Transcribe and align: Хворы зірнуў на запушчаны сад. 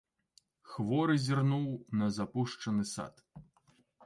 Хворы 0.71 1.17
зірнуў 1.25 1.67
на 2.01 2.09
запушчаны 2.17 2.89
сад. 2.95 3.23